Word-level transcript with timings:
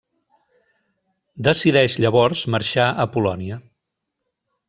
Decideix 1.47 1.99
llavors 2.05 2.43
marxar 2.55 2.87
a 3.03 3.07
Polònia. 3.17 3.59